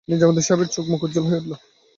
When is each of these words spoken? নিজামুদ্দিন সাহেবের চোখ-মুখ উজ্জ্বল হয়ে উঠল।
নিজামুদ্দিন 0.07 0.45
সাহেবের 0.47 0.67
চোখ-মুখ 0.67 1.01
উজ্জ্বল 1.03 1.25
হয়ে 1.27 1.39
উঠল। 1.41 1.53